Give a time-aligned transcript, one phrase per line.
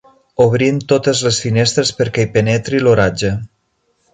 [0.45, 3.35] Obrint totes les finestres perquè hi penetri l'oratge.